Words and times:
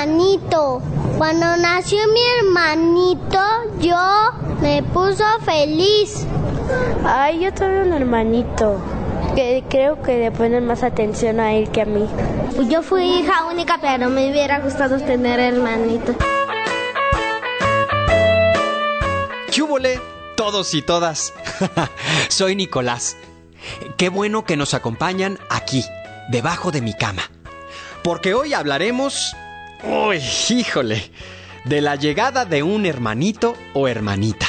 hermanito. 0.00 0.82
Cuando 1.18 1.56
nació 1.56 1.98
mi 2.08 2.20
hermanito, 2.38 3.38
yo 3.80 3.96
me 4.60 4.82
puso 4.82 5.24
feliz. 5.44 6.26
Ay, 7.04 7.40
yo 7.40 7.52
tuve 7.52 7.82
un 7.82 7.92
hermanito 7.92 8.80
que 9.34 9.62
creo 9.68 10.00
que 10.02 10.18
le 10.18 10.30
ponen 10.30 10.66
más 10.66 10.82
atención 10.82 11.40
a 11.40 11.52
él 11.52 11.70
que 11.70 11.82
a 11.82 11.84
mí. 11.84 12.08
Yo 12.68 12.82
fui 12.82 13.04
hija 13.04 13.44
única, 13.44 13.78
pero 13.80 14.08
me 14.08 14.30
hubiera 14.30 14.60
gustado 14.60 14.98
tener 15.00 15.38
hermanito. 15.38 16.14
¡Chúbole! 19.50 20.00
Todos 20.36 20.72
y 20.72 20.80
todas. 20.80 21.34
Soy 22.28 22.56
Nicolás. 22.56 23.18
Qué 23.98 24.08
bueno 24.08 24.46
que 24.46 24.56
nos 24.56 24.72
acompañan 24.72 25.38
aquí, 25.50 25.84
debajo 26.30 26.70
de 26.70 26.80
mi 26.80 26.94
cama. 26.94 27.22
Porque 28.02 28.32
hoy 28.32 28.54
hablaremos... 28.54 29.36
¡Uy, 29.82 30.20
híjole! 30.48 31.10
De 31.64 31.80
la 31.80 31.96
llegada 31.96 32.44
de 32.44 32.62
un 32.62 32.86
hermanito 32.86 33.56
o 33.74 33.88
hermanita. 33.88 34.46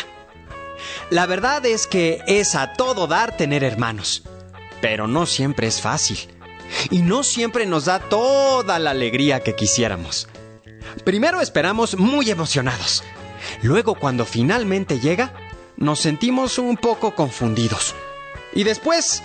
La 1.10 1.26
verdad 1.26 1.66
es 1.66 1.88
que 1.88 2.22
es 2.28 2.56
a 2.56 2.74
todo 2.74 3.08
dar 3.08 3.36
tener 3.38 3.64
hermanos. 3.64 4.24
Pero 4.82 5.08
no 5.08 5.26
siempre 5.26 5.68
es 5.68 5.82
fácil. 5.82 6.18
Y 6.90 7.02
no 7.02 7.24
siempre 7.24 7.66
nos 7.66 7.86
da 7.86 8.00
toda 8.00 8.80
la 8.80 8.92
alegría 8.92 9.42
que 9.42 9.56
quisiéramos. 9.56 10.28
Primero 11.04 11.42
esperamos 11.42 11.98
muy 11.98 12.30
emocionados. 12.30 13.04
Luego 13.62 13.96
cuando 13.96 14.26
finalmente 14.26 15.00
llega, 15.00 15.34
nos 15.78 16.00
sentimos 16.00 16.58
un 16.58 16.78
poco 16.78 17.16
confundidos. 17.16 17.96
Y 18.54 18.64
después, 18.64 19.24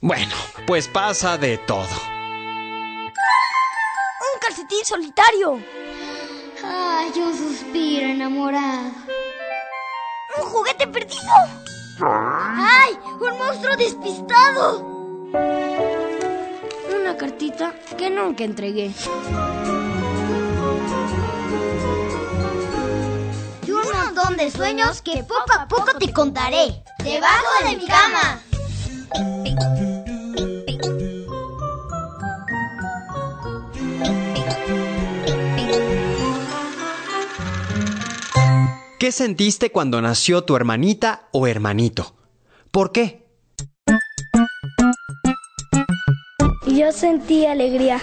bueno, 0.00 0.34
pues 0.66 0.88
pasa 0.88 1.38
de 1.38 1.58
todo. 1.58 2.15
¡Un 4.78 4.84
solitario! 4.84 5.58
Ay, 6.62 7.10
yo 7.16 7.32
suspiro 7.34 8.06
enamorado. 8.08 8.90
¡Un 10.36 10.44
juguete 10.44 10.86
perdido! 10.86 11.32
¡Ay! 12.00 12.98
¡Un 13.18 13.38
monstruo 13.38 13.74
despistado! 13.76 14.84
Una 16.94 17.16
cartita 17.16 17.74
que 17.96 18.10
nunca 18.10 18.44
entregué. 18.44 18.92
Y 23.66 23.70
un 23.70 23.82
montón 23.92 24.36
de 24.36 24.50
sueños 24.50 25.00
que 25.00 25.24
poco 25.24 25.52
a 25.58 25.66
poco 25.66 25.96
te 25.98 26.12
contaré. 26.12 26.82
Debajo 26.98 27.64
de 27.64 27.76
mi 27.76 27.86
cama. 27.86 28.40
¿Qué 39.06 39.12
sentiste 39.12 39.70
cuando 39.70 40.02
nació 40.02 40.42
tu 40.42 40.56
hermanita 40.56 41.28
o 41.30 41.46
hermanito? 41.46 42.16
¿Por 42.72 42.90
qué? 42.90 43.24
Yo 46.66 46.90
sentí 46.90 47.46
alegría 47.46 48.00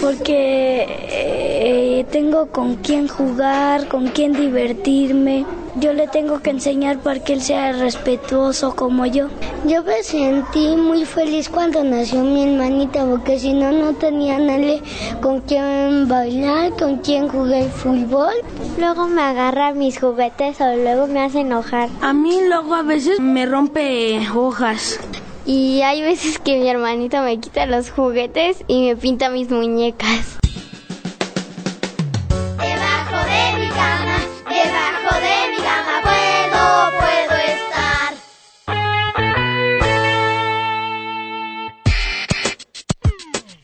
porque 0.00 0.86
eh, 0.88 2.06
tengo 2.10 2.46
con 2.50 2.76
quién 2.76 3.06
jugar, 3.06 3.86
con 3.88 4.06
quién 4.08 4.32
divertirme. 4.32 5.44
Yo 5.76 5.92
le 5.92 6.08
tengo 6.08 6.40
que 6.40 6.50
enseñar 6.50 6.98
para 6.98 7.20
que 7.20 7.32
él 7.34 7.40
sea 7.40 7.72
respetuoso 7.72 8.74
como 8.74 9.06
yo. 9.06 9.28
Yo 9.66 9.84
me 9.84 10.02
sentí 10.02 10.74
muy 10.76 11.04
feliz 11.04 11.48
cuando 11.48 11.84
nació 11.84 12.22
mi 12.22 12.42
hermanita 12.42 13.04
porque 13.04 13.38
si 13.38 13.52
no, 13.52 13.70
no 13.70 13.92
tenía 13.94 14.38
nadie 14.38 14.82
con 15.22 15.40
quien 15.42 16.08
bailar, 16.08 16.72
con 16.72 16.98
quien 16.98 17.28
jugar 17.28 17.68
fútbol. 17.68 18.34
Luego 18.78 19.06
me 19.06 19.22
agarra 19.22 19.72
mis 19.72 20.00
juguetes 20.00 20.60
o 20.60 20.74
luego 20.74 21.06
me 21.06 21.20
hace 21.20 21.40
enojar. 21.40 21.88
A 22.00 22.12
mí 22.12 22.40
luego 22.48 22.74
a 22.74 22.82
veces 22.82 23.20
me 23.20 23.46
rompe 23.46 24.20
hojas. 24.34 24.98
Y 25.46 25.82
hay 25.82 26.02
veces 26.02 26.38
que 26.38 26.58
mi 26.58 26.68
hermanito 26.68 27.22
me 27.22 27.38
quita 27.38 27.66
los 27.66 27.90
juguetes 27.90 28.64
y 28.66 28.88
me 28.88 28.96
pinta 28.96 29.30
mis 29.30 29.50
muñecas. 29.50 30.39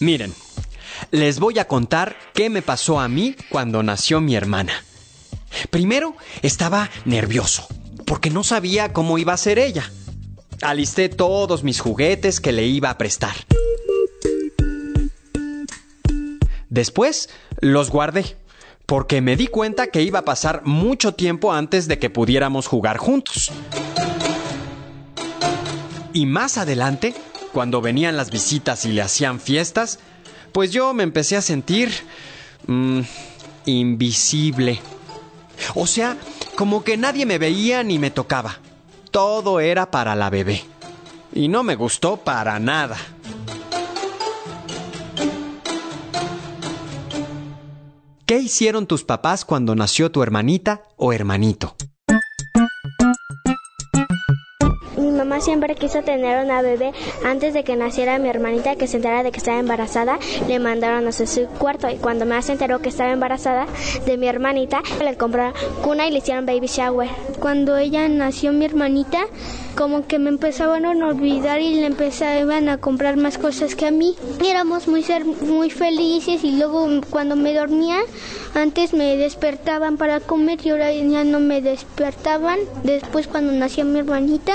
Miren, 0.06 0.32
les 1.10 1.40
voy 1.40 1.58
a 1.58 1.66
contar 1.66 2.14
qué 2.32 2.48
me 2.48 2.62
pasó 2.62 3.00
a 3.00 3.08
mí 3.08 3.34
cuando 3.48 3.82
nació 3.82 4.20
mi 4.20 4.36
hermana. 4.36 4.72
Primero, 5.70 6.14
estaba 6.42 6.90
nervioso, 7.04 7.66
porque 8.04 8.30
no 8.30 8.44
sabía 8.44 8.92
cómo 8.92 9.18
iba 9.18 9.32
a 9.32 9.36
ser 9.36 9.58
ella. 9.58 9.90
Alisté 10.62 11.08
todos 11.08 11.64
mis 11.64 11.80
juguetes 11.80 12.40
que 12.40 12.52
le 12.52 12.66
iba 12.66 12.88
a 12.88 12.98
prestar. 12.98 13.34
Después, 16.68 17.28
los 17.60 17.90
guardé, 17.90 18.36
porque 18.86 19.20
me 19.20 19.34
di 19.34 19.48
cuenta 19.48 19.88
que 19.88 20.02
iba 20.02 20.20
a 20.20 20.24
pasar 20.24 20.62
mucho 20.64 21.14
tiempo 21.14 21.52
antes 21.52 21.88
de 21.88 21.98
que 21.98 22.10
pudiéramos 22.10 22.68
jugar 22.68 22.98
juntos. 22.98 23.50
Y 26.12 26.26
más 26.26 26.58
adelante, 26.58 27.12
cuando 27.56 27.80
venían 27.80 28.18
las 28.18 28.30
visitas 28.30 28.84
y 28.84 28.92
le 28.92 29.00
hacían 29.00 29.40
fiestas, 29.40 29.98
pues 30.52 30.72
yo 30.72 30.92
me 30.92 31.04
empecé 31.04 31.38
a 31.38 31.40
sentir 31.40 31.90
mm, 32.66 33.00
invisible. 33.64 34.78
O 35.74 35.86
sea, 35.86 36.18
como 36.54 36.84
que 36.84 36.98
nadie 36.98 37.24
me 37.24 37.38
veía 37.38 37.82
ni 37.82 37.98
me 37.98 38.10
tocaba. 38.10 38.58
Todo 39.10 39.60
era 39.60 39.90
para 39.90 40.14
la 40.14 40.28
bebé. 40.28 40.64
Y 41.32 41.48
no 41.48 41.62
me 41.62 41.76
gustó 41.76 42.18
para 42.18 42.58
nada. 42.60 42.98
¿Qué 48.26 48.38
hicieron 48.38 48.86
tus 48.86 49.02
papás 49.02 49.46
cuando 49.46 49.74
nació 49.74 50.12
tu 50.12 50.22
hermanita 50.22 50.82
o 50.98 51.14
hermanito? 51.14 51.74
Mi 54.96 55.10
mamá 55.10 55.40
siempre 55.40 55.74
quiso 55.74 56.02
tener 56.02 56.44
una 56.44 56.62
bebé. 56.62 56.92
Antes 57.24 57.52
de 57.54 57.64
que 57.64 57.76
naciera 57.76 58.18
mi 58.18 58.28
hermanita, 58.28 58.76
que 58.76 58.86
se 58.86 58.96
enterara 58.96 59.22
de 59.22 59.30
que 59.30 59.38
estaba 59.38 59.58
embarazada, 59.58 60.18
le 60.48 60.58
mandaron 60.58 61.06
a 61.06 61.12
su 61.12 61.46
cuarto. 61.58 61.88
Y 61.88 61.96
cuando 61.96 62.24
me 62.24 62.40
se 62.42 62.52
enteró 62.52 62.80
que 62.80 62.88
estaba 62.88 63.12
embarazada 63.12 63.66
de 64.06 64.16
mi 64.16 64.28
hermanita, 64.28 64.82
le 65.02 65.16
compraron 65.16 65.54
cuna 65.82 66.06
y 66.06 66.10
le 66.10 66.18
hicieron 66.18 66.46
baby 66.46 66.66
shower. 66.66 67.08
Cuando 67.40 67.76
ella 67.76 68.08
nació 68.08 68.52
mi 68.52 68.64
hermanita, 68.64 69.26
como 69.76 70.06
que 70.06 70.18
me 70.18 70.30
empezaban 70.30 70.86
a 70.86 70.90
olvidar 70.90 71.60
y 71.60 71.74
le 71.74 71.86
empezaban 71.86 72.68
a 72.68 72.78
comprar 72.78 73.16
más 73.16 73.38
cosas 73.38 73.74
que 73.74 73.86
a 73.86 73.90
mí. 73.90 74.16
Éramos 74.44 74.88
muy, 74.88 75.02
ser, 75.02 75.24
muy 75.24 75.70
felices 75.70 76.42
y 76.42 76.56
luego 76.56 76.88
cuando 77.10 77.36
me 77.36 77.54
dormía, 77.54 77.98
antes 78.54 78.94
me 78.94 79.16
despertaban 79.16 79.98
para 79.98 80.20
comer 80.20 80.58
y 80.64 80.70
ahora 80.70 80.92
ya 80.92 81.24
no 81.24 81.40
me 81.40 81.60
despertaban. 81.60 82.58
Después 82.84 83.28
cuando 83.28 83.52
nació 83.52 83.84
mi 83.84 83.98
hermanita 83.98 84.54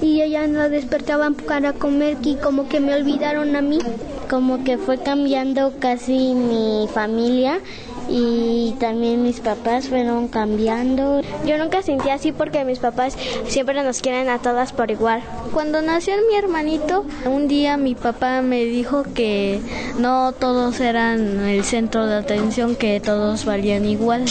y 0.00 0.22
ella 0.22 0.46
no 0.46 0.68
despertaban 0.68 1.34
para 1.34 1.74
comer 1.74 2.16
y 2.22 2.36
como 2.36 2.68
que 2.68 2.80
me 2.80 2.94
olvidaron 2.94 3.54
a 3.54 3.60
mí. 3.60 3.78
Como 4.30 4.64
que 4.64 4.78
fue 4.78 4.98
cambiando 4.98 5.74
casi 5.78 6.34
mi 6.34 6.88
familia 6.92 7.60
y 8.12 8.76
también 8.78 9.22
mis 9.22 9.40
papás 9.40 9.88
fueron 9.88 10.28
cambiando. 10.28 11.22
Yo 11.46 11.56
nunca 11.56 11.82
sentí 11.82 12.10
así 12.10 12.30
porque 12.30 12.64
mis 12.64 12.78
papás 12.78 13.16
siempre 13.48 13.82
nos 13.82 14.02
quieren 14.02 14.28
a 14.28 14.38
todas 14.38 14.72
por 14.72 14.90
igual. 14.90 15.22
Cuando 15.54 15.80
nació 15.80 16.14
mi 16.28 16.36
hermanito, 16.36 17.06
un 17.24 17.48
día 17.48 17.78
mi 17.78 17.94
papá 17.94 18.42
me 18.42 18.64
dijo 18.64 19.04
que 19.14 19.60
no 19.98 20.32
todos 20.32 20.78
eran 20.80 21.40
el 21.40 21.64
centro 21.64 22.06
de 22.06 22.16
atención, 22.16 22.76
que 22.76 23.00
todos 23.00 23.46
valían 23.46 23.86
igual. 23.86 24.26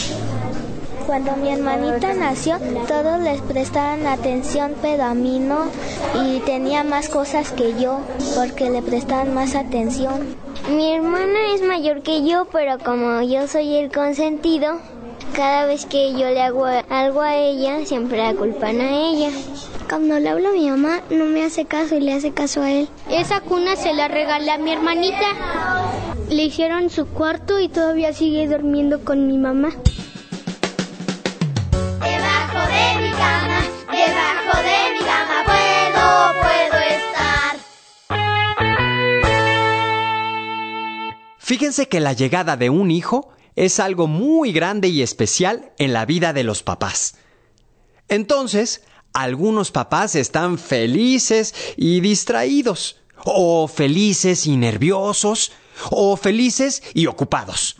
Cuando 1.07 1.36
mi 1.36 1.50
hermanita 1.50 2.13
nació, 2.13 2.60
todos 2.88 3.19
les 3.19 3.42
prestaban 3.42 4.06
atención, 4.06 4.74
pero 4.81 5.04
a 5.06 5.16
mí 5.16 5.39
no. 5.39 5.66
Y 6.24 6.39
tenía 6.42 6.84
más 6.84 7.10
cosas 7.10 7.51
que 7.51 7.74
yo, 7.81 8.01
porque 8.36 8.69
le 8.69 8.84
prestaban 8.84 9.34
más 9.34 9.56
atención. 9.56 10.50
Mi 10.69 10.94
hermana 10.94 11.54
es 11.54 11.62
mayor 11.62 12.02
que 12.02 12.25
yo, 12.25 12.46
pero 12.52 12.78
como 12.80 13.22
yo 13.22 13.48
soy 13.48 13.75
el 13.75 13.92
consentido, 13.92 14.80
cada 15.36 15.66
vez 15.66 15.86
que 15.86 16.13
yo 16.13 16.30
le 16.30 16.42
hago 16.42 16.66
algo 16.66 17.22
a 17.22 17.36
ella, 17.36 17.86
siempre 17.86 18.18
la 18.18 18.34
culpan 18.34 18.80
a 18.80 19.10
ella. 19.10 19.30
Cuando 19.90 20.19
le 20.19 20.30
hablo 20.30 20.50
a 20.50 20.54
mi 20.54 20.69
mamá, 20.69 21.02
no 21.10 21.25
me 21.25 21.44
hace 21.44 21.66
caso 21.66 21.96
y 21.96 22.02
le 22.02 22.13
hace 22.13 22.31
caso 22.31 22.62
a 22.62 22.72
él. 22.72 22.88
Esa 23.10 23.42
cuna 23.42 23.75
se 23.75 23.94
la 23.94 24.08
regalé 24.08 24.52
a 24.52 24.58
mi 24.58 24.72
hermanita. 24.72 25.25
Le 26.30 26.44
hicieron 26.44 26.90
su 26.90 27.08
cuarto 27.08 27.60
y 27.60 27.68
todavía 27.68 28.13
sigue 28.13 28.48
durmiendo 28.48 29.04
con 29.04 29.28
mi 29.28 29.38
mamá. 29.38 29.72
Fíjense 41.51 41.89
que 41.89 42.00
la 42.00 42.13
llegada 42.13 42.56
de 42.56 42.69
un 42.69 42.92
hijo 42.92 43.27
es 43.57 43.81
algo 43.81 44.07
muy 44.07 44.53
grande 44.53 44.88
y 44.88 45.01
especial 45.01 45.74
en 45.77 45.92
la 45.92 46.06
vida 46.06 46.31
de 46.31 46.45
los 46.45 46.63
papás. 46.63 47.15
Entonces, 48.07 48.83
algunos 49.12 49.69
papás 49.69 50.15
están 50.15 50.57
felices 50.57 51.53
y 51.75 52.00
distraídos, 52.00 53.01
o 53.25 53.68
felices 53.68 54.48
y 54.48 54.56
nerviosos, 54.56 55.51
o 55.89 56.15
felices 56.15 56.83
y 56.94 57.07
ocupados. 57.07 57.75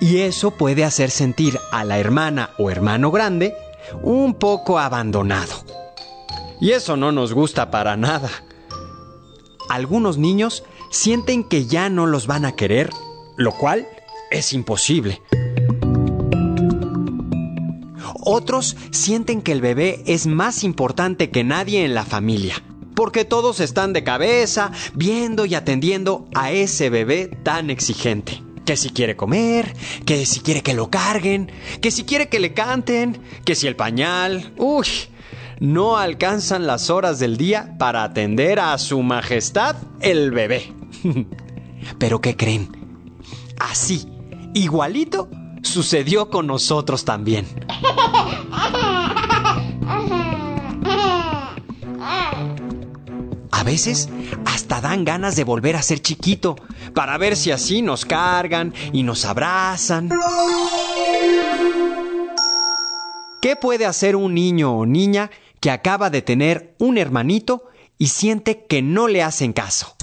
Y 0.00 0.22
eso 0.22 0.50
puede 0.56 0.82
hacer 0.82 1.12
sentir 1.12 1.56
a 1.70 1.84
la 1.84 2.00
hermana 2.00 2.50
o 2.58 2.68
hermano 2.68 3.12
grande 3.12 3.54
un 4.02 4.34
poco 4.34 4.80
abandonado. 4.80 5.71
Y 6.62 6.70
eso 6.70 6.96
no 6.96 7.10
nos 7.10 7.34
gusta 7.34 7.72
para 7.72 7.96
nada. 7.96 8.30
Algunos 9.68 10.16
niños 10.16 10.62
sienten 10.90 11.42
que 11.42 11.66
ya 11.66 11.90
no 11.90 12.06
los 12.06 12.28
van 12.28 12.44
a 12.44 12.52
querer, 12.52 12.88
lo 13.36 13.50
cual 13.50 13.88
es 14.30 14.52
imposible. 14.52 15.20
Otros 18.14 18.76
sienten 18.92 19.42
que 19.42 19.50
el 19.50 19.60
bebé 19.60 20.04
es 20.06 20.28
más 20.28 20.62
importante 20.62 21.30
que 21.30 21.42
nadie 21.42 21.84
en 21.84 21.94
la 21.94 22.04
familia, 22.04 22.62
porque 22.94 23.24
todos 23.24 23.58
están 23.58 23.92
de 23.92 24.04
cabeza 24.04 24.70
viendo 24.94 25.46
y 25.46 25.56
atendiendo 25.56 26.28
a 26.32 26.52
ese 26.52 26.90
bebé 26.90 27.26
tan 27.42 27.70
exigente. 27.70 28.40
Que 28.64 28.76
si 28.76 28.90
quiere 28.90 29.16
comer, 29.16 29.74
que 30.06 30.24
si 30.26 30.38
quiere 30.38 30.62
que 30.62 30.74
lo 30.74 30.90
carguen, 30.90 31.50
que 31.80 31.90
si 31.90 32.04
quiere 32.04 32.28
que 32.28 32.38
le 32.38 32.54
canten, 32.54 33.20
que 33.44 33.56
si 33.56 33.66
el 33.66 33.74
pañal... 33.74 34.52
Uy, 34.56 34.86
no 35.62 35.96
alcanzan 35.96 36.66
las 36.66 36.90
horas 36.90 37.20
del 37.20 37.36
día 37.36 37.76
para 37.78 38.02
atender 38.02 38.58
a 38.58 38.76
su 38.78 39.00
majestad 39.00 39.76
el 40.00 40.32
bebé. 40.32 40.72
Pero 42.00 42.20
¿qué 42.20 42.36
creen? 42.36 42.68
Así, 43.60 44.08
igualito, 44.54 45.28
sucedió 45.62 46.30
con 46.30 46.48
nosotros 46.48 47.04
también. 47.04 47.46
A 53.52 53.62
veces 53.64 54.08
hasta 54.44 54.80
dan 54.80 55.04
ganas 55.04 55.36
de 55.36 55.44
volver 55.44 55.76
a 55.76 55.82
ser 55.82 56.02
chiquito 56.02 56.56
para 56.92 57.16
ver 57.18 57.36
si 57.36 57.52
así 57.52 57.82
nos 57.82 58.04
cargan 58.04 58.74
y 58.92 59.04
nos 59.04 59.24
abrazan. 59.24 60.10
¿Qué 63.40 63.54
puede 63.54 63.86
hacer 63.86 64.16
un 64.16 64.34
niño 64.34 64.72
o 64.72 64.86
niña 64.86 65.30
que 65.62 65.70
acaba 65.70 66.10
de 66.10 66.22
tener 66.22 66.74
un 66.80 66.98
hermanito 66.98 67.62
y 67.96 68.08
siente 68.08 68.66
que 68.66 68.82
no 68.82 69.06
le 69.06 69.22
hacen 69.22 69.52
caso? 69.52 69.94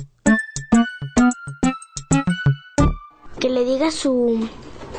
Que 3.42 3.50
le 3.50 3.66
diga 3.66 3.92
su 3.92 4.48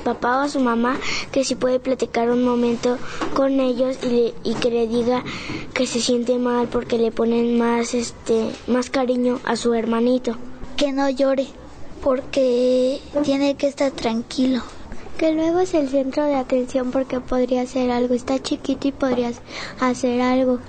papá 0.04 0.36
o 0.36 0.40
a 0.42 0.48
su 0.50 0.60
mamá 0.60 0.98
que 1.32 1.44
si 1.44 1.54
puede 1.54 1.80
platicar 1.80 2.30
un 2.30 2.44
momento 2.44 2.98
con 3.34 3.58
ellos 3.58 3.96
y, 4.02 4.34
y, 4.44 4.54
que 4.54 4.70
le 4.70 4.86
diga 4.86 5.24
que 5.72 5.86
se 5.86 6.00
siente 6.00 6.38
mal 6.38 6.68
porque 6.68 6.98
le 6.98 7.10
ponen 7.10 7.58
más 7.58 7.94
este 7.94 8.50
más 8.66 8.90
cariño 8.90 9.40
a 9.44 9.56
su 9.56 9.72
hermanito 9.74 10.36
que 10.76 10.92
no 10.92 11.08
llore 11.08 11.46
porque 12.02 13.00
tiene 13.24 13.56
que 13.56 13.66
estar 13.66 13.90
tranquilo 13.92 14.62
que 15.20 15.32
luego 15.32 15.60
es 15.60 15.74
el 15.74 15.90
centro 15.90 16.24
de 16.24 16.34
atención 16.34 16.92
porque 16.92 17.20
podría 17.20 17.60
hacer 17.60 17.90
algo. 17.90 18.14
Está 18.14 18.38
chiquito 18.38 18.88
y 18.88 18.92
podría 18.92 19.30
hacer 19.78 20.22
algo. 20.22 20.60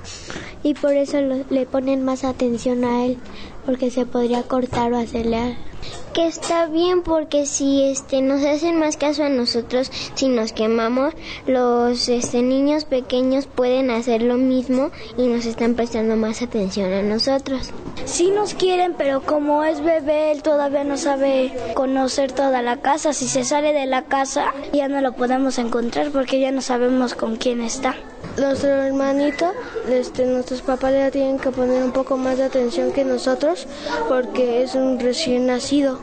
Y 0.61 0.73
por 0.73 0.91
eso 0.91 1.21
lo, 1.21 1.45
le 1.49 1.65
ponen 1.65 2.03
más 2.03 2.25
atención 2.25 2.83
a 2.83 3.05
él 3.05 3.17
porque 3.65 3.89
se 3.91 4.05
podría 4.05 4.43
cortar 4.43 4.91
o 4.91 4.97
hacerle 4.97 5.37
algo 5.37 5.71
que 6.13 6.27
está 6.27 6.65
bien 6.65 7.01
porque 7.01 7.45
si 7.45 7.83
este 7.83 8.21
nos 8.21 8.43
hacen 8.43 8.77
más 8.77 8.97
caso 8.97 9.23
a 9.23 9.29
nosotros 9.29 9.89
si 10.13 10.27
nos 10.27 10.51
quemamos 10.51 11.13
los 11.47 12.09
este 12.09 12.41
niños 12.41 12.85
pequeños 12.85 13.47
pueden 13.47 13.89
hacer 13.89 14.21
lo 14.21 14.35
mismo 14.35 14.91
y 15.17 15.27
nos 15.27 15.45
están 15.45 15.75
prestando 15.75 16.17
más 16.17 16.41
atención 16.41 16.91
a 16.91 17.01
nosotros 17.01 17.71
sí 18.11 18.29
nos 18.29 18.53
quieren 18.53 18.93
pero 18.97 19.21
como 19.21 19.63
es 19.63 19.81
bebé 19.81 20.31
él 20.31 20.43
todavía 20.43 20.83
no 20.83 20.97
sabe 20.97 21.53
conocer 21.75 22.33
toda 22.33 22.61
la 22.61 22.77
casa 22.77 23.13
si 23.13 23.27
se 23.27 23.45
sale 23.45 23.71
de 23.71 23.85
la 23.85 24.03
casa 24.03 24.53
ya 24.73 24.89
no 24.89 24.99
lo 24.99 25.13
podemos 25.13 25.57
encontrar 25.57 26.11
porque 26.11 26.41
ya 26.41 26.51
no 26.51 26.61
sabemos 26.61 27.15
con 27.15 27.37
quién 27.37 27.61
está 27.61 27.95
nuestro 28.37 28.69
hermanito, 28.69 29.53
este, 29.89 30.25
nuestros 30.25 30.61
papás 30.61 30.93
le 30.93 31.11
tienen 31.11 31.37
que 31.37 31.51
poner 31.51 31.83
un 31.83 31.91
poco 31.91 32.17
más 32.17 32.37
de 32.37 32.45
atención 32.45 32.93
que 32.93 33.03
nosotros 33.03 33.67
porque 34.07 34.63
es 34.63 34.75
un 34.75 34.99
recién 34.99 35.47
nacido. 35.47 35.99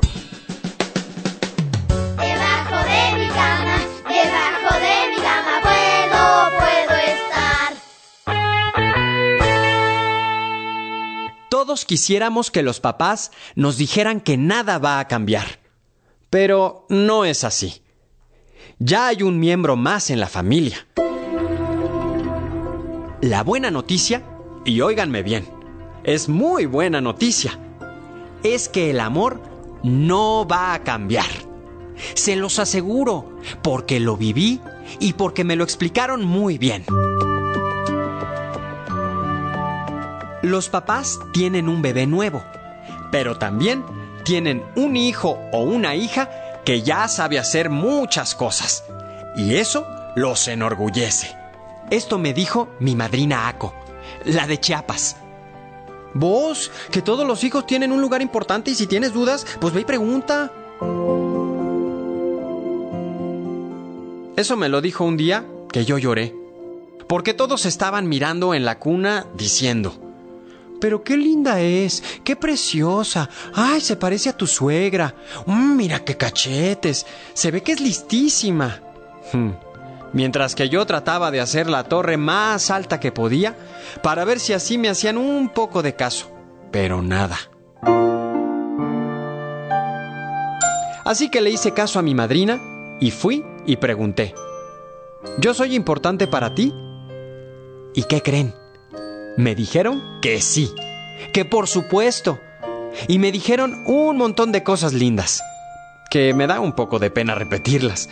Todos 11.69 11.85
quisiéramos 11.85 12.51
que 12.51 12.63
los 12.63 12.81
papás 12.81 13.31
nos 13.55 13.77
dijeran 13.77 14.23
que 14.23 14.39
nada 14.39 14.79
va 14.79 15.01
a 15.01 15.07
cambiar. 15.07 15.61
Pero 16.31 16.87
no 16.89 17.27
es 17.27 17.45
así. 17.45 17.83
Ya 18.79 19.09
hay 19.09 19.23
un 19.23 19.39
miembro 19.39 19.77
más 19.77 20.09
en 20.09 20.19
la 20.19 20.29
familia. 20.29 20.87
La 23.21 23.43
buena 23.43 23.71
noticia, 23.71 24.23
y 24.65 24.81
óiganme 24.81 25.23
bien, 25.23 25.47
es 26.05 26.31
muy 26.31 26.65
buena 26.65 27.03
noticia, 27.03 27.59
es 28.43 28.71
que 28.71 28.89
el 28.89 28.99
amor 28.99 29.43
no 29.83 30.49
va 30.49 30.73
a 30.73 30.83
cambiar. 30.85 31.29
Se 32.15 32.35
los 32.35 32.59
aseguro, 32.59 33.39
porque 33.63 34.01
lo 34.01 34.17
viví 34.17 34.59
y 35.01 35.13
porque 35.13 35.45
me 35.45 35.55
lo 35.55 35.65
explicaron 35.65 36.25
muy 36.25 36.57
bien. 36.57 36.87
Los 40.43 40.69
papás 40.69 41.19
tienen 41.33 41.69
un 41.69 41.83
bebé 41.83 42.07
nuevo, 42.07 42.45
pero 43.11 43.39
también 43.39 43.85
tienen 44.25 44.65
un 44.77 44.97
hijo 44.97 45.39
o 45.53 45.63
una 45.63 45.97
hija 45.97 46.31
que 46.65 46.83
ya 46.83 47.09
sabe 47.09 47.39
hacer 47.39 47.71
muchas 47.71 48.35
cosas, 48.35 48.85
y 49.37 49.57
eso 49.57 49.87
los 50.15 50.47
enorgullece. 50.47 51.35
Esto 51.91 52.19
me 52.19 52.35
dijo 52.35 52.69
mi 52.79 52.95
madrina 52.95 53.49
Aco, 53.49 53.75
la 54.25 54.47
de 54.47 54.61
Chiapas. 54.61 55.17
Vos, 56.15 56.71
que 56.91 57.03
todos 57.03 57.27
los 57.27 57.43
hijos 57.43 57.67
tienen 57.67 57.91
un 57.91 58.01
lugar 58.01 58.23
importante 58.23 58.71
y 58.71 58.75
si 58.75 58.87
tienes 58.87 59.13
dudas, 59.13 59.47
pues 59.61 59.73
ve 59.73 59.81
y 59.81 59.85
pregunta. 59.85 60.53
Eso 64.37 64.57
me 64.57 64.69
lo 64.69 64.81
dijo 64.81 65.05
un 65.05 65.17
día 65.17 65.45
que 65.73 65.85
yo 65.85 65.99
lloré, 65.99 66.35
porque 67.09 67.35
todos 67.35 67.67
estaban 67.67 68.09
mirando 68.09 68.55
en 68.55 68.65
la 68.65 68.79
cuna 68.79 69.27
diciendo, 69.35 70.08
pero 70.81 71.03
qué 71.03 71.17
linda 71.17 71.61
es, 71.61 72.03
qué 72.25 72.37
preciosa. 72.37 73.29
Ay, 73.55 73.81
se 73.81 73.97
parece 73.97 74.29
a 74.29 74.37
tu 74.37 74.47
suegra. 74.47 75.15
Mm, 75.47 75.77
mira 75.77 76.05
qué 76.05 76.17
cachetes. 76.17 77.07
Se 77.35 77.51
ve 77.51 77.63
que 77.63 77.73
es 77.73 77.81
listísima. 77.81 78.81
Hmm 79.33 79.51
mientras 80.13 80.55
que 80.55 80.69
yo 80.69 80.87
trataba 80.87 81.31
de 81.31 81.41
hacer 81.41 81.69
la 81.69 81.85
torre 81.85 82.17
más 82.17 82.71
alta 82.71 83.01
que 83.01 83.13
podía 83.13 83.57
para 84.03 84.25
ver 84.25 84.41
si 84.41 84.53
así 84.53 84.79
me 84.79 84.89
hacían 84.89 85.19
un 85.19 85.49
poco 85.51 85.83
de 85.83 85.95
caso, 85.95 86.31
pero 86.71 87.03
nada. 87.03 87.39
Así 91.05 91.31
que 91.31 91.41
le 91.41 91.51
hice 91.51 91.73
caso 91.73 91.99
a 91.99 92.03
mi 92.03 92.15
madrina 92.15 92.61
y 93.01 93.11
fui 93.11 93.45
y 93.67 93.77
pregunté, 93.77 94.35
¿yo 95.39 95.55
soy 95.55 95.75
importante 95.75 96.27
para 96.27 96.55
ti? 96.55 96.75
¿Y 97.95 98.03
qué 98.05 98.23
creen? 98.23 98.55
Me 99.39 99.55
dijeron 99.55 100.21
que 100.21 100.43
sí, 100.43 100.71
que 101.33 101.47
por 101.47 101.67
supuesto. 101.67 102.39
Y 103.07 103.19
me 103.19 103.33
dijeron 103.33 103.83
un 103.87 104.19
montón 104.19 104.53
de 104.53 104.63
cosas 104.63 104.93
lindas, 104.93 105.41
que 106.11 106.35
me 106.35 106.47
da 106.47 106.61
un 106.61 106.75
poco 106.75 106.99
de 106.99 107.11
pena 107.11 107.35
repetirlas 107.35 108.11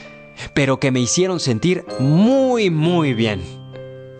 pero 0.55 0.79
que 0.79 0.91
me 0.91 1.01
hicieron 1.01 1.41
sentir 1.41 1.85
muy, 1.99 2.71
muy 2.71 3.15
bien. 3.15 3.43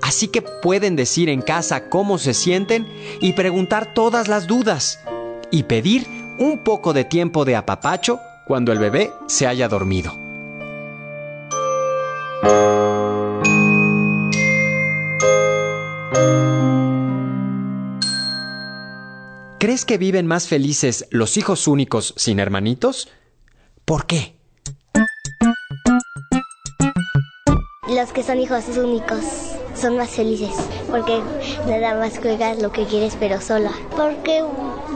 Así 0.03 0.29
que 0.29 0.43
pueden 0.43 0.97
decir 0.97 1.29
en 1.29 1.43
casa 1.43 1.89
cómo 1.89 2.19
se 2.19 2.35
sienten 2.35 2.87
y 3.21 3.33
preguntar 3.33 3.93
todas 3.95 4.29
las 4.29 4.47
dudas 4.47 5.01
y 5.51 5.65
pedir 5.65 6.07
un 6.39 6.63
poco 6.63 6.93
de 6.93 7.05
tiempo 7.05 7.45
de 7.45 7.57
apapacho 7.57 8.21
cuando 8.47 8.73
el 8.73 8.79
bebé 8.79 9.11
se 9.27 9.47
haya 9.47 9.69
dormido. 9.69 10.17
¿Crees 19.67 19.85
que 19.85 19.99
viven 19.99 20.29
más 20.29 20.47
felices 20.47 21.09
los 21.11 21.37
hijos 21.37 21.67
únicos 21.67 22.15
sin 22.17 22.39
hermanitos? 22.39 23.09
¿Por 23.85 24.07
qué? 24.07 24.37
Los 27.89 28.13
que 28.13 28.23
son 28.23 28.39
hijos 28.39 28.63
únicos. 28.79 29.25
son 29.75 29.97
más 29.97 30.11
felices 30.11 30.55
porque 30.89 31.21
nada 31.67 31.99
más 31.99 32.17
juegas 32.17 32.63
lo 32.63 32.71
que 32.71 32.85
quieres 32.85 33.17
pero 33.19 33.41
sola. 33.41 33.73
Porque 33.97 34.45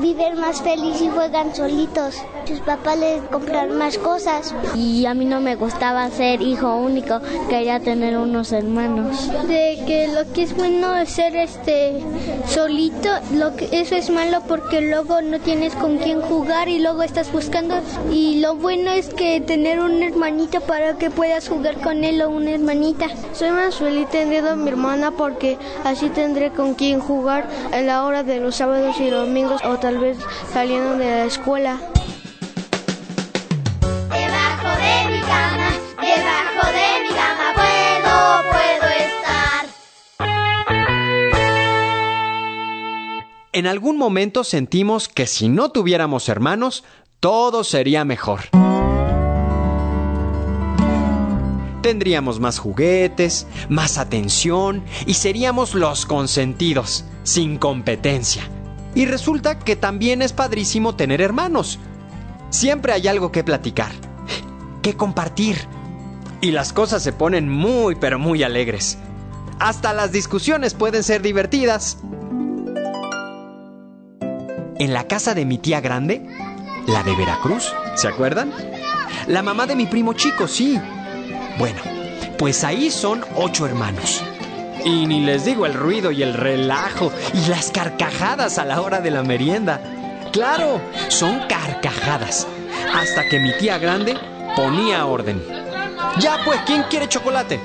viven 0.00 0.39
más 0.39 0.62
feliz 0.62 1.00
y 1.03 1.09
juegan 1.09 1.53
solitos. 1.53 2.15
Sus 2.50 2.59
papás 2.62 2.99
les 2.99 3.23
compran 3.30 3.78
más 3.78 3.97
cosas. 3.97 4.52
Y 4.75 5.07
a 5.07 5.14
mí 5.14 5.25
no 5.25 5.40
me 5.40 5.54
gustaba 5.54 6.11
ser 6.11 6.42
hijo 6.42 6.75
único, 6.75 7.21
quería 7.49 7.78
tener 7.78 8.19
unos 8.19 8.50
hermanos. 8.50 9.30
De 9.47 9.78
que 9.87 10.09
lo 10.09 10.33
que 10.33 10.42
es 10.42 10.57
bueno 10.57 10.97
es 10.97 11.11
ser 11.11 11.37
este 11.37 12.02
solito, 12.49 13.09
lo 13.35 13.54
que 13.54 13.69
eso 13.71 13.95
es 13.95 14.11
malo 14.11 14.42
porque 14.49 14.80
luego 14.80 15.23
no 15.23 15.38
tienes 15.38 15.76
con 15.76 15.99
quién 15.99 16.21
jugar 16.23 16.69
y 16.69 16.80
luego 16.80 17.04
estás 17.04 17.30
buscando 17.30 17.76
y 18.11 18.40
lo 18.40 18.57
bueno 18.57 18.90
es 18.90 19.11
que 19.11 19.40
tener 19.40 19.78
un 19.78 20.02
hermanito 20.02 20.61
para 20.61 20.99
que 20.99 21.09
puedas 21.09 21.49
jugar 21.49 21.80
con 21.80 22.02
él 22.02 22.21
o 22.21 22.30
una 22.30 22.50
hermanita. 22.50 23.07
Soy 23.33 23.50
más 23.50 23.76
feliz 23.76 24.09
teniendo 24.11 24.50
a 24.50 24.57
mi 24.57 24.71
hermana 24.71 25.12
porque 25.12 25.57
así 25.85 26.09
tendré 26.09 26.50
con 26.50 26.75
quién 26.75 26.99
jugar 26.99 27.49
a 27.73 27.80
la 27.80 28.04
hora 28.04 28.25
de 28.25 28.40
los 28.40 28.57
sábados 28.57 28.99
y 28.99 29.09
domingos 29.09 29.62
o 29.64 29.76
tal 29.76 29.99
vez 29.99 30.19
saliendo 30.52 30.97
de 30.97 31.04
la 31.04 31.25
escuela. 31.26 31.78
En 43.61 43.67
algún 43.67 43.99
momento 43.99 44.43
sentimos 44.43 45.11
que 45.11 45.26
si 45.26 45.50
no 45.50 45.71
tuviéramos 45.71 46.31
hermanos, 46.31 46.83
todo 47.21 47.62
sería 47.62 48.07
mejor. 48.07 48.45
Tendríamos 51.83 52.40
más 52.40 52.59
juguetes, 52.59 53.47
más 53.69 53.99
atención 53.99 54.83
y 55.05 55.12
seríamos 55.12 55.75
los 55.75 56.07
consentidos, 56.07 57.05
sin 57.23 57.59
competencia. 57.59 58.49
Y 58.95 59.05
resulta 59.05 59.59
que 59.59 59.76
también 59.76 60.23
es 60.23 60.33
padrísimo 60.33 60.97
tener 60.97 61.21
hermanos. 61.21 61.79
Siempre 62.49 62.95
hay 62.95 63.09
algo 63.09 63.31
que 63.31 63.45
platicar, 63.45 63.93
que 64.81 64.97
compartir. 64.97 65.59
Y 66.40 66.52
las 66.52 66.73
cosas 66.73 67.02
se 67.02 67.12
ponen 67.12 67.50
muy, 67.50 67.95
pero 67.95 68.19
muy 68.19 68.43
alegres. 68.43 68.97
Hasta 69.59 69.93
las 69.93 70.12
discusiones 70.12 70.73
pueden 70.73 71.02
ser 71.02 71.21
divertidas. 71.21 71.99
En 74.80 74.94
la 74.94 75.06
casa 75.06 75.34
de 75.34 75.44
mi 75.44 75.58
tía 75.58 75.82
grande, 75.82 76.22
la 76.87 77.02
de 77.02 77.14
Veracruz, 77.14 77.70
¿se 77.96 78.08
acuerdan? 78.08 78.50
La 79.26 79.42
mamá 79.42 79.66
de 79.66 79.76
mi 79.76 79.84
primo 79.84 80.14
chico, 80.14 80.49
sí. 80.49 80.80
Bueno, 81.58 81.82
pues 82.38 82.64
ahí 82.64 82.90
son 82.90 83.22
ocho 83.37 83.66
hermanos. 83.66 84.22
Y 84.82 85.06
ni 85.06 85.20
les 85.20 85.44
digo 85.44 85.66
el 85.66 85.75
ruido 85.75 86.10
y 86.12 86.22
el 86.22 86.32
relajo 86.32 87.12
y 87.34 87.46
las 87.50 87.70
carcajadas 87.70 88.56
a 88.56 88.64
la 88.64 88.80
hora 88.80 89.02
de 89.02 89.10
la 89.10 89.22
merienda. 89.22 89.82
Claro, 90.32 90.80
son 91.08 91.40
carcajadas. 91.46 92.46
Hasta 92.94 93.28
que 93.28 93.38
mi 93.38 93.52
tía 93.58 93.76
grande 93.76 94.16
ponía 94.56 95.04
orden. 95.04 95.44
Ya 96.20 96.38
pues, 96.42 96.58
¿quién 96.64 96.84
quiere 96.84 97.06
chocolate? 97.06 97.60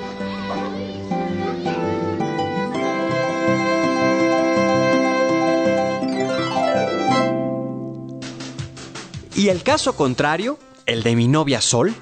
Y 9.35 9.49
el 9.49 9.63
caso 9.63 9.97
contrario, 9.97 10.57
el 10.85 11.03
de 11.03 11.15
mi 11.15 11.27
novia 11.27 11.59
Sol, 11.59 11.93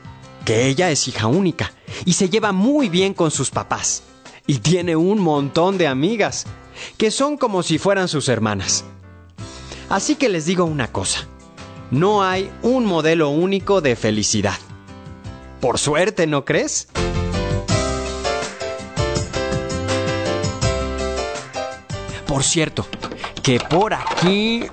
que 0.45 0.67
ella 0.67 0.91
es 0.91 1.07
hija 1.07 1.25
única 1.25 1.73
y 2.05 2.13
se 2.13 2.29
lleva 2.29 2.51
muy 2.51 2.89
bien 2.89 3.15
con 3.15 3.31
sus 3.31 3.49
papás. 3.49 4.03
Y 4.45 4.59
tiene 4.59 4.95
un 4.95 5.19
montón 5.19 5.79
de 5.79 5.87
amigas, 5.87 6.45
que 6.97 7.09
son 7.09 7.37
como 7.37 7.63
si 7.63 7.79
fueran 7.79 8.07
sus 8.07 8.29
hermanas. 8.29 8.85
Así 9.89 10.15
que 10.15 10.29
les 10.29 10.45
digo 10.45 10.65
una 10.65 10.91
cosa, 10.91 11.27
no 11.91 12.23
hay 12.23 12.51
un 12.61 12.85
modelo 12.85 13.29
único 13.29 13.81
de 13.81 13.95
felicidad. 13.95 14.57
Por 15.59 15.79
suerte, 15.79 16.27
¿no 16.27 16.45
crees? 16.45 16.87
Por 22.27 22.43
cierto, 22.43 22.85
que 23.41 23.59
por 23.59 23.93
aquí, 23.93 24.65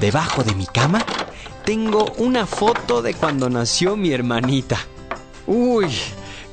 debajo 0.00 0.42
de 0.42 0.54
mi 0.54 0.66
cama, 0.66 1.04
tengo 1.64 2.12
una 2.18 2.46
foto 2.46 3.02
de 3.02 3.14
cuando 3.14 3.50
nació 3.50 3.96
mi 3.96 4.12
hermanita. 4.12 4.78
Uy, 5.46 5.86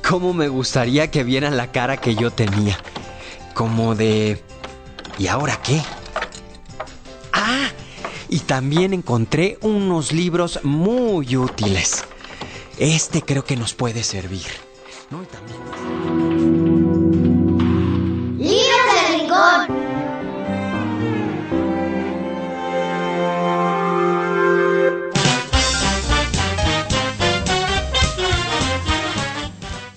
cómo 0.08 0.32
me 0.32 0.48
gustaría 0.48 1.10
que 1.10 1.24
vieran 1.24 1.56
la 1.56 1.72
cara 1.72 1.96
que 1.96 2.14
yo 2.14 2.30
tenía. 2.30 2.78
Como 3.54 3.94
de... 3.94 4.42
¿Y 5.18 5.28
ahora 5.28 5.60
qué? 5.62 5.80
Ah, 7.32 7.68
y 8.28 8.40
también 8.40 8.92
encontré 8.92 9.58
unos 9.60 10.12
libros 10.12 10.60
muy 10.64 11.36
útiles. 11.36 12.04
Este 12.78 13.22
creo 13.22 13.44
que 13.44 13.56
nos 13.56 13.74
puede 13.74 14.02
servir. 14.02 14.46
¿no? 15.10 15.22
Y 15.22 15.26
también... 15.26 15.58
Libros 18.38 19.10
del 19.10 19.20
rincón. 19.20 19.73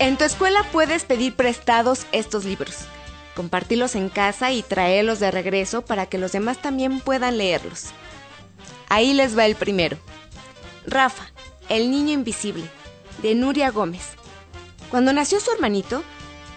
En 0.07 0.15
tu 0.15 0.23
escuela 0.23 0.63
puedes 0.71 1.03
pedir 1.03 1.35
prestados 1.35 2.05
estos 2.13 2.45
libros, 2.45 2.77
compartirlos 3.35 3.93
en 3.93 4.07
casa 4.07 4.53
y 4.53 4.63
traerlos 4.63 5.19
de 5.19 5.31
regreso 5.31 5.81
para 5.81 6.05
que 6.05 6.17
los 6.17 6.31
demás 6.31 6.61
también 6.61 7.01
puedan 7.01 7.37
leerlos. 7.37 7.87
Ahí 8.87 9.13
les 9.13 9.37
va 9.37 9.45
el 9.45 9.55
primero. 9.55 9.97
Rafa, 10.85 11.29
el 11.67 11.91
niño 11.91 12.13
invisible, 12.13 12.63
de 13.21 13.35
Nuria 13.35 13.69
Gómez. 13.69 14.11
Cuando 14.89 15.11
nació 15.11 15.41
su 15.41 15.51
hermanito, 15.51 16.01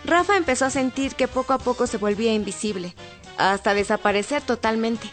Rafa 0.05 0.37
empezó 0.37 0.67
a 0.67 0.71
sentir 0.71 1.17
que 1.17 1.27
poco 1.27 1.53
a 1.53 1.59
poco 1.59 1.89
se 1.89 1.97
volvía 1.97 2.33
invisible, 2.33 2.95
hasta 3.37 3.75
desaparecer 3.75 4.43
totalmente. 4.43 5.11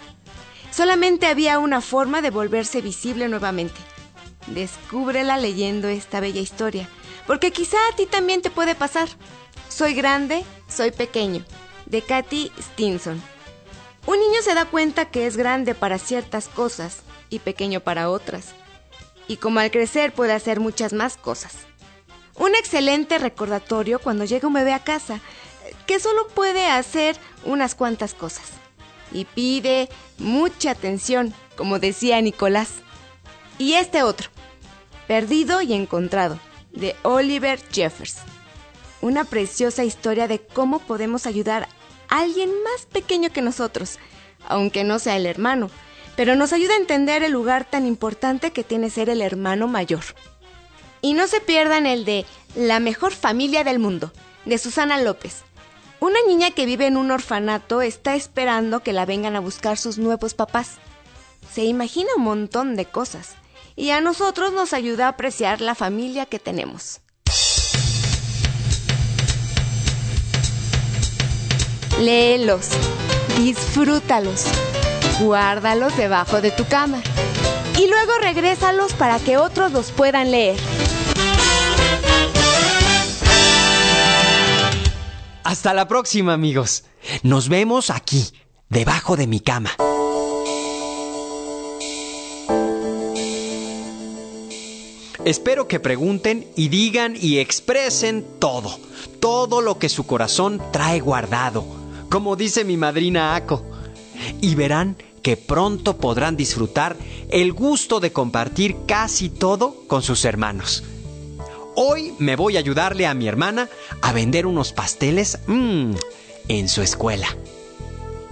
Solamente 0.69 1.25
había 1.25 1.57
una 1.57 1.81
forma 1.81 2.21
de 2.21 2.29
volverse 2.29 2.81
visible 2.81 3.29
nuevamente. 3.29 3.81
Descúbrela 4.45 5.37
leyendo 5.37 5.87
esta 5.87 6.19
bella 6.19 6.39
historia, 6.39 6.87
porque 7.27 7.51
quizá 7.51 7.77
a 7.91 7.95
ti 7.95 8.07
también 8.07 8.41
te 8.41 8.49
puede 8.49 8.73
pasar. 8.73 9.09
Soy 9.69 9.93
grande, 9.93 10.43
soy 10.67 10.91
pequeño, 10.91 11.45
de 11.85 12.01
Katy 12.01 12.51
Stinson. 12.59 13.21
Un 14.07 14.19
niño 14.19 14.41
se 14.41 14.55
da 14.55 14.65
cuenta 14.65 15.11
que 15.11 15.27
es 15.27 15.35
grande 15.35 15.75
para 15.75 15.99
ciertas 15.99 16.47
cosas 16.47 17.01
y 17.29 17.39
pequeño 17.39 17.81
para 17.81 18.09
otras, 18.09 18.53
y 19.27 19.37
como 19.37 19.59
al 19.59 19.69
crecer 19.69 20.13
puede 20.13 20.31
hacer 20.31 20.61
muchas 20.61 20.93
más 20.93 21.17
cosas. 21.17 21.53
Un 22.35 22.55
excelente 22.55 23.17
recordatorio 23.17 23.99
cuando 23.99 24.23
llega 24.23 24.47
un 24.47 24.53
bebé 24.53 24.73
a 24.73 24.83
casa, 24.83 25.19
que 25.85 25.99
solo 25.99 26.27
puede 26.29 26.67
hacer 26.67 27.17
unas 27.43 27.75
cuantas 27.75 28.13
cosas. 28.13 28.45
Y 29.11 29.25
pide 29.25 29.89
mucha 30.17 30.71
atención, 30.71 31.33
como 31.55 31.79
decía 31.79 32.21
Nicolás. 32.21 32.69
Y 33.57 33.73
este 33.73 34.03
otro, 34.03 34.29
Perdido 35.07 35.61
y 35.61 35.73
Encontrado, 35.73 36.39
de 36.77 36.95
Oliver 37.03 37.59
Jeffers. 37.71 38.17
Una 39.01 39.23
preciosa 39.23 39.83
historia 39.83 40.27
de 40.27 40.39
cómo 40.39 40.79
podemos 40.79 41.25
ayudar 41.25 41.67
a 42.09 42.19
alguien 42.19 42.49
más 42.63 42.85
pequeño 42.85 43.31
que 43.31 43.41
nosotros, 43.41 43.99
aunque 44.47 44.83
no 44.83 44.99
sea 44.99 45.17
el 45.17 45.25
hermano, 45.25 45.69
pero 46.15 46.35
nos 46.35 46.53
ayuda 46.53 46.73
a 46.73 46.77
entender 46.77 47.23
el 47.23 47.31
lugar 47.31 47.65
tan 47.69 47.85
importante 47.85 48.51
que 48.51 48.63
tiene 48.63 48.89
ser 48.89 49.09
el 49.09 49.21
hermano 49.21 49.67
mayor. 49.67 50.03
Y 51.01 51.13
no 51.13 51.27
se 51.27 51.41
pierdan 51.41 51.85
el 51.85 52.05
de 52.05 52.25
La 52.55 52.79
mejor 52.79 53.13
familia 53.13 53.63
del 53.63 53.79
mundo, 53.79 54.11
de 54.45 54.57
Susana 54.57 54.99
López. 55.01 55.43
Una 55.99 56.19
niña 56.27 56.51
que 56.51 56.65
vive 56.65 56.87
en 56.87 56.97
un 56.97 57.11
orfanato 57.11 57.81
está 57.81 58.15
esperando 58.15 58.81
que 58.81 58.93
la 58.93 59.05
vengan 59.05 59.35
a 59.35 59.39
buscar 59.39 59.77
sus 59.77 59.97
nuevos 59.97 60.33
papás. 60.33 60.75
Se 61.51 61.63
imagina 61.63 62.09
un 62.17 62.23
montón 62.23 62.75
de 62.75 62.85
cosas 62.85 63.35
y 63.77 63.91
a 63.91 64.01
nosotros 64.01 64.51
nos 64.51 64.73
ayuda 64.73 65.05
a 65.05 65.09
apreciar 65.09 65.61
la 65.61 65.75
familia 65.75 66.25
que 66.25 66.39
tenemos. 66.39 66.99
Léelos, 72.01 72.69
disfrútalos, 73.37 74.45
guárdalos 75.21 75.95
debajo 75.95 76.41
de 76.41 76.51
tu 76.51 76.65
cama 76.65 77.01
y 77.77 77.87
luego 77.87 78.17
regrésalos 78.19 78.93
para 78.93 79.19
que 79.19 79.37
otros 79.37 79.71
los 79.71 79.91
puedan 79.91 80.31
leer. 80.31 80.57
Hasta 85.43 85.73
la 85.73 85.87
próxima, 85.87 86.33
amigos. 86.33 86.83
Nos 87.23 87.47
vemos 87.47 87.89
aquí, 87.89 88.33
debajo 88.69 89.15
de 89.15 89.27
mi 89.27 89.39
cama. 89.39 89.69
Espero 95.27 95.67
que 95.67 95.81
pregunten 95.81 96.47
y 96.55 96.69
digan 96.69 97.17
y 97.19 97.39
expresen 97.39 98.25
todo, 98.39 98.79
todo 99.19 99.59
lo 99.59 99.77
que 99.77 99.89
su 99.89 100.05
corazón 100.07 100.61
trae 100.71 101.01
guardado, 101.01 101.65
como 102.09 102.37
dice 102.37 102.63
mi 102.63 102.77
madrina 102.77 103.35
Aco. 103.35 103.65
Y 104.39 104.55
verán 104.55 104.95
que 105.21 105.35
pronto 105.35 105.97
podrán 105.97 106.37
disfrutar 106.37 106.95
el 107.27 107.51
gusto 107.51 107.99
de 107.99 108.13
compartir 108.13 108.77
casi 108.87 109.27
todo 109.27 109.75
con 109.87 110.01
sus 110.01 110.23
hermanos. 110.23 110.85
Hoy 111.75 112.13
me 112.19 112.37
voy 112.37 112.55
a 112.55 112.59
ayudarle 112.59 113.05
a 113.05 113.13
mi 113.13 113.27
hermana 113.27 113.67
a 114.01 114.13
vender 114.13 114.45
unos 114.45 114.71
pasteles 114.71 115.39
mmm, 115.45 115.91
en 116.47 116.69
su 116.69 116.81
escuela. 116.81 117.27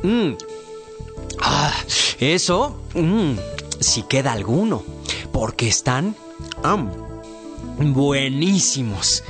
Mmm. 0.01 0.31
Ah, 1.41 1.75
eso, 2.21 2.79
mmm, 2.93 3.33
si 3.81 4.03
queda 4.03 4.31
alguno, 4.31 4.81
porque 5.33 5.67
están 5.67 6.15
buenísimos. 7.79 9.23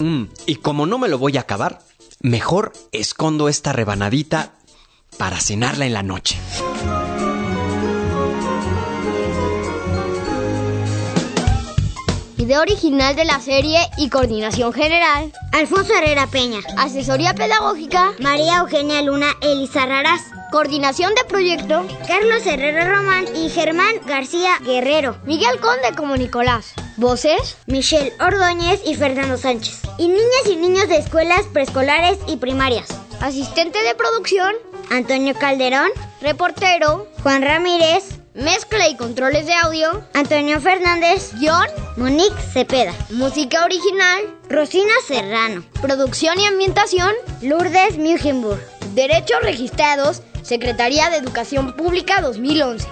Mm, 0.00 0.24
y 0.46 0.56
como 0.56 0.86
no 0.86 0.98
me 0.98 1.08
lo 1.08 1.18
voy 1.18 1.36
a 1.36 1.42
acabar, 1.42 1.80
mejor 2.20 2.72
escondo 2.92 3.48
esta 3.48 3.72
rebanadita 3.72 4.52
para 5.18 5.40
cenarla 5.40 5.86
en 5.86 5.92
la 5.92 6.02
noche. 6.02 6.38
Idea 12.42 12.60
original 12.60 13.14
de 13.14 13.24
la 13.24 13.38
serie 13.38 13.78
y 13.96 14.08
coordinación 14.08 14.72
general. 14.72 15.32
Alfonso 15.52 15.94
Herrera 15.94 16.26
Peña. 16.26 16.58
Asesoría 16.76 17.34
pedagógica. 17.34 18.14
María 18.18 18.58
Eugenia 18.58 19.00
Luna 19.02 19.28
Elisa 19.40 19.86
Raraz. 19.86 20.22
Coordinación 20.52 21.14
de 21.14 21.24
proyecto. 21.24 21.86
Carlos 22.06 22.46
Herrera 22.46 22.86
Román 22.94 23.24
y 23.34 23.48
Germán 23.48 23.94
García 24.04 24.58
Guerrero. 24.62 25.16
Miguel 25.24 25.58
Conde 25.60 25.96
como 25.96 26.14
Nicolás. 26.14 26.74
Voces. 26.98 27.56
Michelle 27.64 28.12
Ordóñez 28.20 28.82
y 28.84 28.94
Fernando 28.94 29.38
Sánchez. 29.38 29.80
Y 29.96 30.08
niñas 30.08 30.46
y 30.50 30.56
niños 30.56 30.90
de 30.90 30.98
escuelas 30.98 31.46
preescolares 31.54 32.18
y 32.28 32.36
primarias. 32.36 32.88
Asistente 33.22 33.82
de 33.82 33.94
producción. 33.94 34.54
Antonio 34.90 35.34
Calderón. 35.34 35.88
Reportero. 36.20 37.08
Juan 37.22 37.40
Ramírez. 37.40 38.18
Mezcla 38.34 38.88
y 38.88 38.96
controles 38.98 39.46
de 39.46 39.54
audio. 39.54 40.04
Antonio 40.12 40.60
Fernández. 40.60 41.32
Guión. 41.40 41.66
Monique 41.96 42.42
Cepeda. 42.52 42.92
Música 43.08 43.64
original. 43.64 44.20
Rosina 44.50 44.92
Serrano. 45.08 45.64
Producción 45.80 46.38
y 46.38 46.44
ambientación. 46.44 47.14
Lourdes 47.40 47.96
Mugenburg. 47.96 48.60
Derechos 48.94 49.40
registrados. 49.40 50.20
Secretaría 50.42 51.08
de 51.08 51.18
Educación 51.18 51.76
Pública 51.76 52.20
2011. 52.20 52.88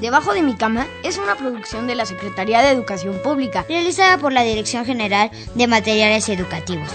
Debajo 0.00 0.32
de 0.32 0.42
mi 0.42 0.54
cama 0.54 0.86
es 1.04 1.18
una 1.18 1.36
producción 1.36 1.86
de 1.86 1.94
la 1.94 2.06
Secretaría 2.06 2.62
de 2.62 2.70
Educación 2.70 3.20
Pública, 3.22 3.66
realizada 3.68 4.18
por 4.18 4.32
la 4.32 4.42
Dirección 4.42 4.84
General 4.84 5.30
de 5.54 5.66
Materiales 5.66 6.28
Educativos. 6.28 6.88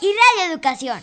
Y 0.00 0.06
Radio 0.06 0.52
Educación. 0.52 1.00